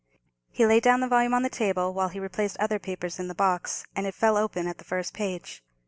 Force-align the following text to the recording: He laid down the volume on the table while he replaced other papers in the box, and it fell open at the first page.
He 0.49 0.65
laid 0.65 0.81
down 0.81 1.01
the 1.01 1.07
volume 1.07 1.35
on 1.35 1.43
the 1.43 1.47
table 1.49 1.93
while 1.93 2.09
he 2.09 2.19
replaced 2.19 2.57
other 2.57 2.79
papers 2.79 3.19
in 3.19 3.27
the 3.27 3.35
box, 3.35 3.85
and 3.95 4.07
it 4.07 4.15
fell 4.15 4.35
open 4.35 4.65
at 4.65 4.79
the 4.79 4.83
first 4.83 5.13
page. 5.13 5.63